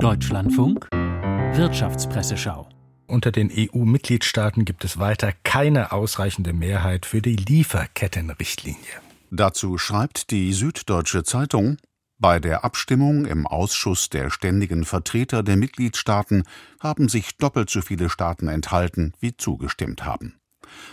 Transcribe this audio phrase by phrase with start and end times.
[0.00, 2.68] Deutschlandfunk Wirtschaftspresseschau
[3.06, 8.78] unter den EU-Mitgliedstaaten gibt es weiter keine ausreichende Mehrheit für die Lieferkettenrichtlinie.
[9.30, 11.76] Dazu schreibt die Süddeutsche Zeitung
[12.18, 16.44] bei der Abstimmung im Ausschuss der ständigen Vertreter der Mitgliedstaaten
[16.80, 20.40] haben sich doppelt so viele Staaten enthalten, wie zugestimmt haben.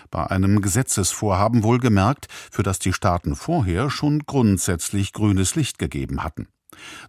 [0.10, 6.48] Bei einem Gesetzesvorhaben wohlgemerkt, für das die Staaten vorher schon grundsätzlich grünes Licht gegeben hatten.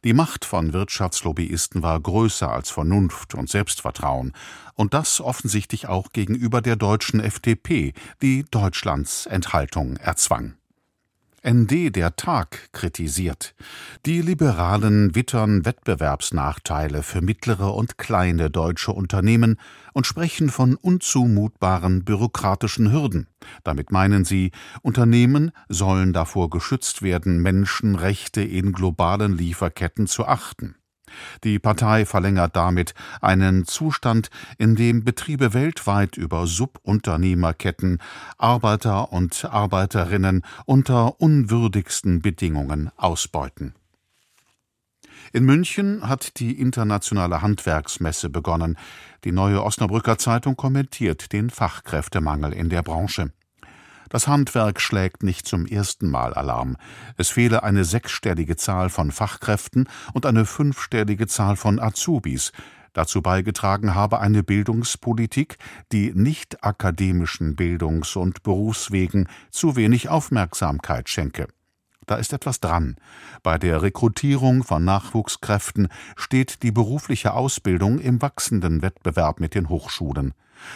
[0.04, 4.32] Die Macht von Wirtschaftslobbyisten war größer als Vernunft und Selbstvertrauen,
[4.74, 7.92] und das offensichtlich auch gegenüber der deutschen FDP,
[8.23, 10.54] die Deutschlands Enthaltung erzwang.
[11.45, 13.55] ND der Tag kritisiert.
[14.06, 19.59] Die Liberalen wittern Wettbewerbsnachteile für mittlere und kleine deutsche Unternehmen
[19.92, 23.27] und sprechen von unzumutbaren bürokratischen Hürden.
[23.65, 30.77] Damit meinen sie, Unternehmen sollen davor geschützt werden, Menschenrechte in globalen Lieferketten zu achten.
[31.45, 37.99] Die Partei verlängert damit einen Zustand, in dem Betriebe weltweit über Subunternehmerketten
[38.38, 43.74] Arbeiter und Arbeiterinnen unter unwürdigsten Bedingungen ausbeuten.
[45.32, 48.76] In München hat die internationale Handwerksmesse begonnen.
[49.24, 53.32] Die neue Osnabrücker Zeitung kommentiert den Fachkräftemangel in der Branche.
[54.13, 56.77] Das Handwerk schlägt nicht zum ersten Mal Alarm.
[57.16, 62.52] Es fehle eine sechsstellige Zahl von Fachkräften und eine fünfstellige Zahl von Azubis.
[62.93, 65.56] Dazu beigetragen habe eine Bildungspolitik,
[65.93, 71.49] die nicht akademischen Bildungs- und Berufswegen zu wenig Aufmerksamkeit schenke.
[72.06, 72.97] Da ist etwas dran.
[73.42, 80.34] Bei der Rekrutierung von Nachwuchskräften steht die berufliche Ausbildung im wachsenden Wettbewerb mit den Hochschulen.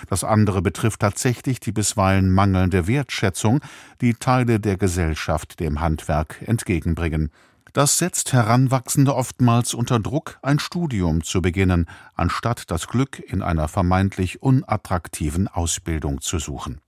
[0.08, 3.60] Das andere betrifft tatsächlich die bisweilen mangelnde Wertschätzung,
[4.00, 7.30] die Teile der Gesellschaft dem Handwerk entgegenbringen.
[7.72, 13.68] Das setzt Heranwachsende oftmals unter Druck, ein Studium zu beginnen, anstatt das Glück in einer
[13.68, 16.80] vermeintlich unattraktiven Ausbildung zu suchen.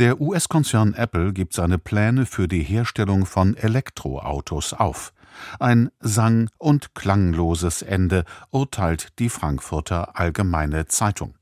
[0.00, 5.12] Der US-Konzern Apple gibt seine Pläne für die Herstellung von Elektroautos auf.
[5.58, 11.34] Ein sang- und klangloses Ende urteilt die Frankfurter Allgemeine Zeitung.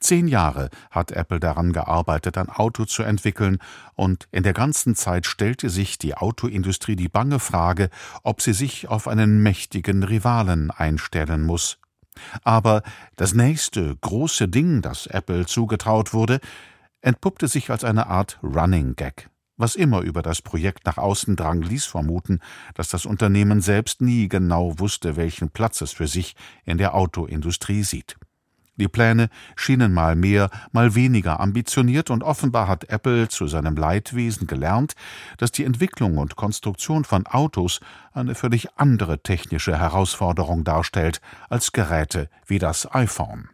[0.00, 3.58] Zehn Jahre hat Apple daran gearbeitet, ein Auto zu entwickeln,
[3.94, 7.90] und in der ganzen Zeit stellte sich die Autoindustrie die bange Frage,
[8.24, 11.78] ob sie sich auf einen mächtigen Rivalen einstellen muss.
[12.42, 12.82] Aber
[13.14, 16.40] das nächste große Ding, das Apple zugetraut wurde,
[17.00, 19.30] entpuppte sich als eine Art Running Gag.
[19.58, 22.40] Was immer über das Projekt nach außen drang, ließ vermuten,
[22.74, 27.82] dass das Unternehmen selbst nie genau wusste, welchen Platz es für sich in der Autoindustrie
[27.82, 28.16] sieht.
[28.78, 34.46] Die Pläne schienen mal mehr, mal weniger ambitioniert, und offenbar hat Apple zu seinem Leidwesen
[34.46, 34.92] gelernt,
[35.38, 37.80] dass die Entwicklung und Konstruktion von Autos
[38.12, 43.48] eine völlig andere technische Herausforderung darstellt als Geräte wie das iPhone.